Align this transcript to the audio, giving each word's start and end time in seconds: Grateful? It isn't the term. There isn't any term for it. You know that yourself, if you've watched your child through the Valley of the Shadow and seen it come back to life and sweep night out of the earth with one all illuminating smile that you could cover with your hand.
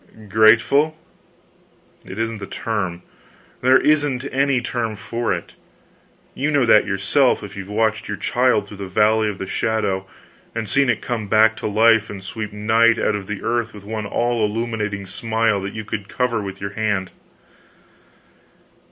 Grateful? 0.29 0.97
It 2.03 2.17
isn't 2.17 2.39
the 2.39 2.47
term. 2.47 3.03
There 3.61 3.77
isn't 3.79 4.25
any 4.31 4.59
term 4.59 4.95
for 4.95 5.31
it. 5.31 5.53
You 6.33 6.49
know 6.49 6.65
that 6.65 6.87
yourself, 6.87 7.43
if 7.43 7.55
you've 7.55 7.69
watched 7.69 8.07
your 8.07 8.17
child 8.17 8.67
through 8.67 8.77
the 8.77 8.87
Valley 8.87 9.29
of 9.29 9.37
the 9.37 9.45
Shadow 9.45 10.07
and 10.55 10.67
seen 10.67 10.89
it 10.89 11.03
come 11.03 11.27
back 11.27 11.55
to 11.57 11.67
life 11.67 12.09
and 12.09 12.23
sweep 12.23 12.51
night 12.51 12.97
out 12.97 13.15
of 13.15 13.27
the 13.27 13.43
earth 13.43 13.75
with 13.75 13.83
one 13.83 14.07
all 14.07 14.43
illuminating 14.43 15.05
smile 15.05 15.61
that 15.61 15.75
you 15.75 15.85
could 15.85 16.09
cover 16.09 16.41
with 16.41 16.59
your 16.59 16.71
hand. 16.71 17.11